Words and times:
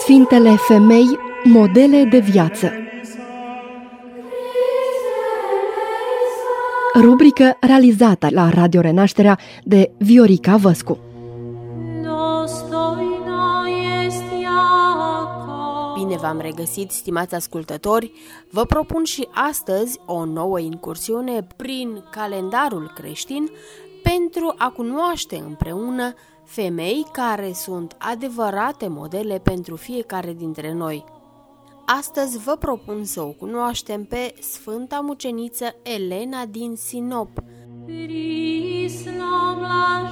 Sfintele 0.00 0.56
femei, 0.56 1.18
modele 1.44 2.04
de 2.04 2.18
viață. 2.18 2.72
Rubrică 6.94 7.56
realizată 7.60 8.28
la 8.30 8.48
Radio 8.48 8.80
Renașterea 8.80 9.38
de 9.64 9.90
Viorica 9.98 10.56
Văscu. 10.56 10.98
Bine 15.94 16.16
v-am 16.16 16.38
regăsit, 16.40 16.90
stimați 16.90 17.34
ascultători! 17.34 18.12
Vă 18.50 18.64
propun 18.64 19.04
și 19.04 19.28
astăzi 19.30 19.98
o 20.06 20.24
nouă 20.24 20.60
incursiune 20.60 21.46
prin 21.56 22.04
calendarul 22.10 22.92
creștin 22.94 23.50
pentru 24.14 24.54
a 24.58 24.70
cunoaște 24.70 25.36
împreună 25.36 26.14
femei 26.44 27.06
care 27.12 27.52
sunt 27.52 27.96
adevărate 27.98 28.88
modele 28.88 29.38
pentru 29.38 29.76
fiecare 29.76 30.32
dintre 30.32 30.72
noi. 30.72 31.04
Astăzi 31.98 32.38
vă 32.38 32.56
propun 32.56 33.04
să 33.04 33.20
o 33.20 33.30
cunoaștem 33.30 34.04
pe 34.04 34.34
Sfânta 34.40 35.00
Muceniță 35.00 35.74
Elena 35.82 36.44
din 36.46 36.74
Sinop. 36.76 37.30
Prislam 37.86 39.60
la 39.60 40.10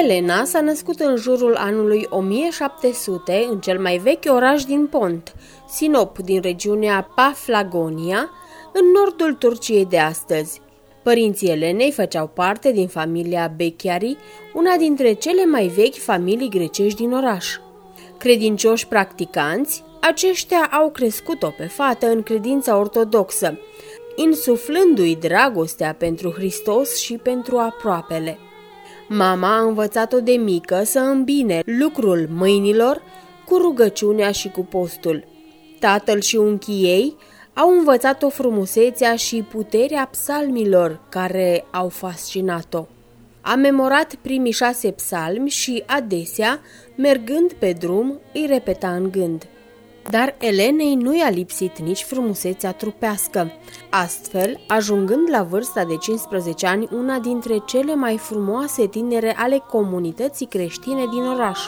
Elena 0.00 0.44
s-a 0.44 0.60
născut 0.60 1.00
în 1.00 1.16
jurul 1.16 1.54
anului 1.54 2.06
1700 2.10 3.46
în 3.50 3.60
cel 3.60 3.80
mai 3.80 3.96
vechi 3.96 4.24
oraș 4.28 4.64
din 4.64 4.86
Pont, 4.86 5.34
Sinop, 5.68 6.18
din 6.18 6.40
regiunea 6.40 7.10
Paflagonia, 7.14 8.30
în 8.72 8.82
nordul 8.94 9.34
Turciei 9.34 9.84
de 9.84 9.98
astăzi. 9.98 10.60
Părinții 11.02 11.48
Elenei 11.48 11.90
făceau 11.90 12.26
parte 12.26 12.72
din 12.72 12.88
familia 12.88 13.52
Bechiari, 13.56 14.16
una 14.54 14.76
dintre 14.76 15.12
cele 15.12 15.44
mai 15.44 15.66
vechi 15.66 15.98
familii 15.98 16.48
grecești 16.48 16.98
din 16.98 17.12
oraș. 17.12 17.46
Credincioși 18.18 18.88
practicanți, 18.88 19.84
aceștia 20.00 20.70
au 20.72 20.90
crescut-o 20.90 21.48
pe 21.56 21.66
fată 21.66 22.06
în 22.06 22.22
credința 22.22 22.78
ortodoxă, 22.78 23.58
insuflându-i 24.16 25.16
dragostea 25.16 25.94
pentru 25.98 26.30
Hristos 26.30 26.96
și 27.00 27.14
pentru 27.22 27.56
aproapele. 27.56 28.38
Mama 29.08 29.56
a 29.56 29.60
învățat-o 29.60 30.20
de 30.20 30.32
mică 30.32 30.82
să 30.84 30.98
îmbine 30.98 31.62
lucrul 31.64 32.28
mâinilor 32.30 33.02
cu 33.44 33.56
rugăciunea 33.56 34.30
și 34.30 34.48
cu 34.48 34.64
postul. 34.64 35.24
Tatăl 35.78 36.20
și 36.20 36.36
unchii 36.36 36.82
ei 36.84 37.16
au 37.54 37.70
învățat-o 37.70 38.28
frumusețea 38.28 39.16
și 39.16 39.44
puterea 39.50 40.08
psalmilor 40.10 41.00
care 41.08 41.64
au 41.70 41.88
fascinat-o. 41.88 42.86
A 43.40 43.54
memorat 43.54 44.14
primii 44.14 44.52
șase 44.52 44.90
psalmi 44.90 45.50
și 45.50 45.82
adesea, 45.86 46.60
mergând 46.96 47.52
pe 47.52 47.72
drum, 47.72 48.20
îi 48.32 48.46
repeta 48.48 48.88
în 48.88 49.10
gând– 49.10 49.48
dar 50.10 50.36
Elenei 50.38 50.94
nu 50.94 51.16
i-a 51.16 51.28
lipsit 51.28 51.78
nici 51.78 52.02
frumusețea 52.02 52.72
trupească. 52.72 53.52
Astfel, 53.90 54.60
ajungând 54.68 55.28
la 55.30 55.42
vârsta 55.42 55.84
de 55.84 55.96
15 55.96 56.66
ani, 56.66 56.88
una 56.92 57.18
dintre 57.18 57.58
cele 57.66 57.94
mai 57.94 58.18
frumoase 58.18 58.86
tinere 58.86 59.36
ale 59.36 59.58
comunității 59.58 60.46
creștine 60.46 61.04
din 61.10 61.22
oraș. 61.22 61.58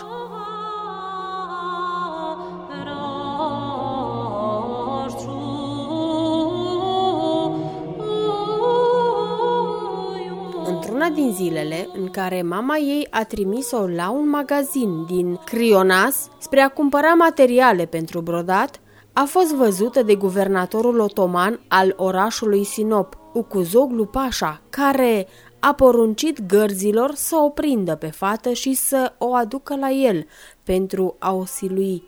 Zilele 11.37 11.89
în 11.93 12.09
care 12.11 12.43
mama 12.43 12.77
ei 12.77 13.07
a 13.11 13.25
trimis-o 13.25 13.87
la 13.87 14.11
un 14.11 14.29
magazin 14.29 15.05
din 15.05 15.41
Crionas 15.45 16.29
spre 16.39 16.61
a 16.61 16.69
cumpăra 16.69 17.15
materiale 17.15 17.87
pentru 17.87 18.21
brodat, 18.21 18.81
a 19.13 19.25
fost 19.25 19.55
văzută 19.55 20.03
de 20.03 20.15
guvernatorul 20.15 20.99
otoman 20.99 21.61
al 21.69 21.95
orașului 21.97 22.65
Sinop, 22.65 23.19
Ukuzoglu 23.33 24.05
Pașa, 24.05 24.61
care 24.71 25.27
a 25.61 25.73
poruncit 25.73 26.47
gărzilor 26.47 27.15
să 27.15 27.37
o 27.37 27.49
prindă 27.49 27.95
pe 27.95 28.07
fată 28.07 28.53
și 28.53 28.75
să 28.75 29.13
o 29.19 29.35
aducă 29.35 29.77
la 29.77 29.91
el 29.91 30.27
pentru 30.63 31.17
a 31.19 31.33
o 31.33 31.45
silui. 31.45 32.03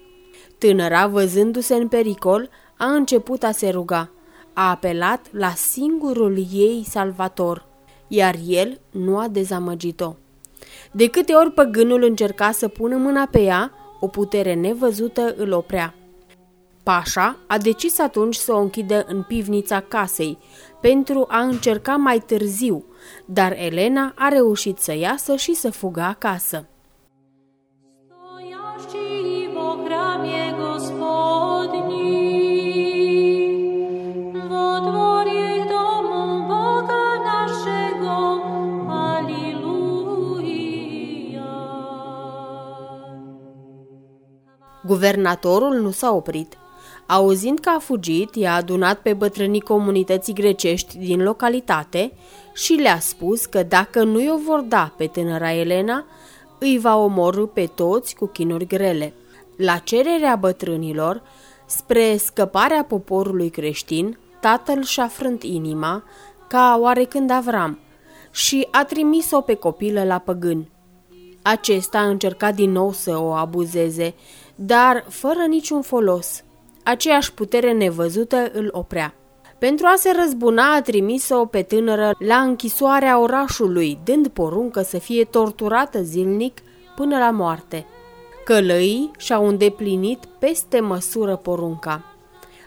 Tânăra, 0.59 1.07
văzându-se 1.07 1.75
în 1.75 1.89
pericol, 1.89 2.49
a 2.79 2.87
început 2.87 3.43
a 3.43 3.51
se 3.51 3.69
ruga. 3.69 4.11
A 4.53 4.71
apelat 4.71 5.27
la 5.31 5.51
singurul 5.51 6.37
ei 6.53 6.85
salvator, 6.89 7.68
iar 8.09 8.35
el 8.47 8.81
nu 8.91 9.19
a 9.19 9.29
dezamăgit-o. 9.29 10.15
De 10.93 11.09
câte 11.09 11.33
ori 11.33 11.53
păgânul 11.53 12.03
încerca 12.03 12.51
să 12.51 12.69
pună 12.69 12.97
mâna 12.97 13.29
pe 13.31 13.41
ea, 13.41 13.73
o 14.01 14.07
putere 14.07 14.55
nevăzută 14.55 15.35
îl 15.37 15.53
oprea. 15.53 15.95
Pașa 16.83 17.39
a 17.47 17.59
decis 17.59 17.99
atunci 17.99 18.35
să 18.35 18.53
o 18.53 18.59
închidă 18.59 19.05
în 19.09 19.23
pivnița 19.23 19.81
casei, 19.81 20.39
pentru 20.81 21.27
a 21.29 21.41
încerca 21.41 21.97
mai 21.97 22.19
târziu, 22.27 22.85
dar 23.25 23.53
Elena 23.53 24.13
a 24.17 24.29
reușit 24.29 24.79
să 24.79 24.95
iasă 24.95 25.37
și 25.37 25.55
să 25.55 25.71
fugă 25.71 26.01
acasă. 26.01 26.67
Guvernatorul 44.89 45.75
nu 45.75 45.91
s-a 45.91 46.15
oprit. 46.15 46.59
Auzind 47.07 47.59
că 47.59 47.69
a 47.69 47.79
fugit, 47.79 48.35
i-a 48.35 48.55
adunat 48.55 48.99
pe 48.99 49.13
bătrânii 49.13 49.61
comunității 49.61 50.33
grecești 50.33 50.99
din 50.99 51.23
localitate 51.23 52.13
și 52.55 52.73
le-a 52.73 52.99
spus 52.99 53.47
că 53.47 53.63
dacă 53.63 54.03
nu 54.05 54.21
i-o 54.21 54.37
vor 54.47 54.61
da 54.61 54.93
pe 54.97 55.07
tânăra 55.07 55.53
Elena, 55.53 56.05
îi 56.59 56.79
va 56.79 56.97
omorâ 56.97 57.47
pe 57.47 57.71
toți 57.75 58.15
cu 58.15 58.27
chinuri 58.27 58.67
grele. 58.67 59.15
La 59.57 59.77
cererea 59.77 60.37
bătrânilor, 60.37 61.23
spre 61.67 62.17
scăparea 62.17 62.85
poporului 62.85 63.51
creștin, 63.51 64.19
tatăl 64.41 64.83
și-a 64.83 65.09
frânt 65.09 65.43
inima, 65.43 66.05
ca 66.49 66.79
oarecând 66.81 67.31
Avram, 67.31 67.79
și 68.31 68.69
a 68.71 68.85
trimis-o 68.85 69.41
pe 69.41 69.55
copilă 69.55 70.05
la 70.05 70.19
păgân. 70.19 70.69
Acesta 71.43 71.99
a 71.99 72.09
încercat 72.09 72.55
din 72.55 72.71
nou 72.71 72.93
să 72.93 73.19
o 73.19 73.31
abuzeze, 73.31 74.15
dar 74.61 75.05
fără 75.09 75.45
niciun 75.49 75.83
folos. 75.83 76.43
Aceeași 76.83 77.33
putere 77.33 77.73
nevăzută 77.73 78.51
îl 78.53 78.69
oprea. 78.73 79.15
Pentru 79.59 79.87
a 79.87 79.95
se 79.97 80.13
răzbuna 80.21 80.75
a 80.75 80.83
trimis-o 80.83 81.47
pe 81.47 81.63
tânără 81.63 82.15
la 82.19 82.37
închisoarea 82.37 83.19
orașului, 83.21 83.99
dând 84.05 84.29
poruncă 84.29 84.83
să 84.83 84.99
fie 84.99 85.25
torturată 85.25 86.03
zilnic 86.03 86.59
până 86.97 87.19
la 87.19 87.31
moarte. 87.31 87.87
Călăii 88.45 89.11
și-au 89.19 89.47
îndeplinit 89.47 90.25
peste 90.39 90.81
măsură 90.81 91.37
porunca. 91.37 92.05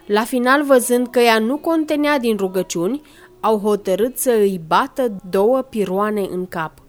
La 0.05 0.23
final, 0.23 0.63
văzând 0.63 1.07
că 1.07 1.19
ea 1.19 1.39
nu 1.39 1.57
contenea 1.57 2.19
din 2.19 2.37
rugăciuni, 2.37 3.01
au 3.39 3.57
hotărât 3.57 4.17
să 4.17 4.31
îi 4.31 4.61
bată 4.67 5.15
două 5.29 5.61
piroane 5.61 6.27
în 6.31 6.45
cap 6.47 6.80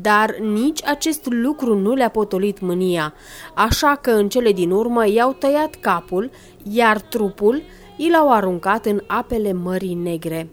dar 0.00 0.36
nici 0.38 0.86
acest 0.86 1.26
lucru 1.30 1.78
nu 1.78 1.94
le-a 1.94 2.08
potolit 2.08 2.60
mânia, 2.60 3.14
așa 3.54 3.98
că 4.00 4.10
în 4.10 4.28
cele 4.28 4.52
din 4.52 4.70
urmă 4.70 5.08
i-au 5.08 5.32
tăiat 5.32 5.74
capul, 5.74 6.30
iar 6.62 7.00
trupul 7.00 7.62
i 7.96 8.10
l-au 8.10 8.32
aruncat 8.32 8.86
în 8.86 9.00
apele 9.06 9.52
Mării 9.52 9.94
Negre. 9.94 10.50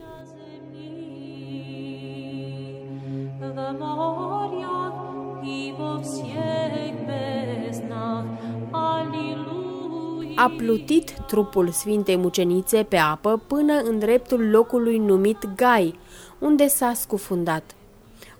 A 10.35 10.53
plutit 10.57 11.11
trupul 11.27 11.69
Sfintei 11.69 12.17
Mucenițe 12.17 12.83
pe 12.83 12.97
apă 12.97 13.43
până 13.47 13.73
în 13.83 13.99
dreptul 13.99 14.49
locului 14.49 14.97
numit 14.97 15.37
Gai, 15.55 15.99
unde 16.39 16.67
s-a 16.67 16.93
scufundat. 16.93 17.75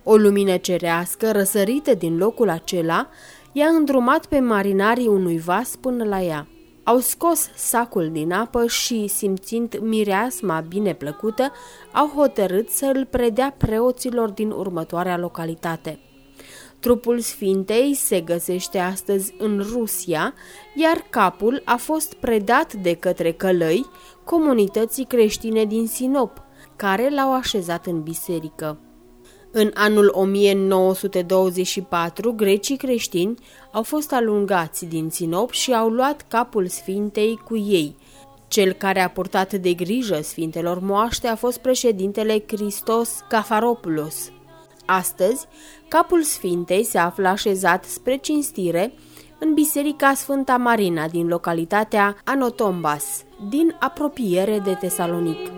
O 0.03 0.15
lumină 0.15 0.57
cerească, 0.57 1.31
răsărită 1.31 1.93
din 1.93 2.17
locul 2.17 2.49
acela, 2.49 3.09
i-a 3.51 3.67
îndrumat 3.67 4.25
pe 4.25 4.39
marinarii 4.39 5.07
unui 5.07 5.37
vas 5.39 5.75
până 5.75 6.03
la 6.03 6.21
ea. 6.21 6.47
Au 6.83 6.99
scos 6.99 7.49
sacul 7.55 8.09
din 8.11 8.31
apă 8.31 8.65
și, 8.67 9.07
simțind 9.07 9.77
mireasma 9.81 10.59
bine 10.59 10.93
plăcută, 10.93 11.51
au 11.91 12.07
hotărât 12.07 12.69
să 12.69 12.91
îl 12.95 13.05
predea 13.05 13.55
preoților 13.57 14.29
din 14.29 14.51
următoarea 14.51 15.17
localitate. 15.17 15.99
Trupul 16.79 17.19
Sfintei 17.19 17.93
se 17.93 18.21
găsește 18.21 18.77
astăzi 18.77 19.33
în 19.37 19.65
Rusia, 19.71 20.33
iar 20.75 21.05
capul 21.09 21.61
a 21.65 21.75
fost 21.75 22.13
predat 22.13 22.73
de 22.73 22.93
către 22.93 23.31
călăi 23.31 23.85
comunității 24.23 25.05
creștine 25.05 25.65
din 25.65 25.87
Sinop, 25.87 26.43
care 26.75 27.09
l-au 27.09 27.33
așezat 27.33 27.85
în 27.85 28.01
biserică. 28.01 28.79
În 29.53 29.71
anul 29.73 30.11
1924, 30.13 32.33
grecii 32.33 32.77
creștini 32.77 33.35
au 33.71 33.83
fost 33.83 34.13
alungați 34.13 34.85
din 34.85 35.09
Sinop 35.09 35.51
și 35.51 35.73
au 35.73 35.89
luat 35.89 36.25
capul 36.27 36.67
Sfintei 36.67 37.39
cu 37.45 37.57
ei. 37.57 37.95
Cel 38.47 38.71
care 38.71 38.99
a 38.99 39.09
purtat 39.09 39.53
de 39.53 39.73
grijă 39.73 40.21
Sfintelor 40.21 40.79
moaște 40.79 41.27
a 41.27 41.35
fost 41.35 41.57
președintele 41.57 42.37
Christos 42.37 43.19
Cafaropoulos. 43.29 44.31
Astăzi, 44.85 45.45
capul 45.87 46.23
Sfintei 46.23 46.83
se 46.83 46.97
află 46.97 47.27
așezat 47.27 47.83
spre 47.83 48.17
cinstire 48.17 48.93
în 49.39 49.53
Biserica 49.53 50.13
Sfânta 50.13 50.57
Marina 50.57 51.07
din 51.07 51.27
localitatea 51.27 52.17
Anotombas, 52.23 53.23
din 53.49 53.75
apropiere 53.79 54.59
de 54.59 54.73
Tesalonic. 54.73 55.51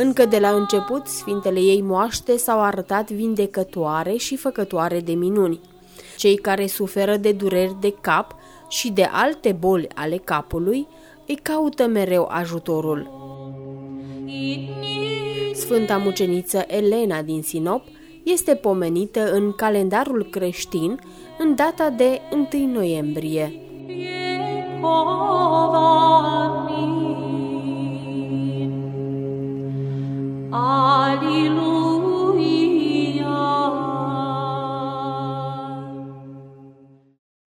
Încă 0.00 0.24
de 0.24 0.38
la 0.38 0.48
început, 0.48 1.06
sfintele 1.06 1.60
ei 1.60 1.82
moaște 1.82 2.36
s-au 2.36 2.62
arătat 2.62 3.10
vindecătoare 3.10 4.16
și 4.16 4.36
făcătoare 4.36 5.00
de 5.00 5.12
minuni. 5.12 5.60
Cei 6.16 6.36
care 6.36 6.66
suferă 6.66 7.16
de 7.16 7.32
dureri 7.32 7.76
de 7.80 7.94
cap 8.00 8.34
și 8.68 8.90
de 8.90 9.02
alte 9.12 9.52
boli 9.52 9.88
ale 9.94 10.16
capului 10.16 10.86
îi 11.26 11.38
caută 11.42 11.86
mereu 11.86 12.28
ajutorul. 12.30 13.10
Sfânta 15.54 15.96
muceniță 15.96 16.64
Elena 16.66 17.22
din 17.22 17.42
Sinop 17.42 17.82
este 18.32 18.54
pomenită 18.54 19.32
în 19.32 19.52
calendarul 19.52 20.28
creștin 20.30 21.00
în 21.38 21.54
data 21.54 21.90
de 21.90 22.20
1 22.52 22.66
noiembrie. 22.72 23.52
Jehova 23.86 25.67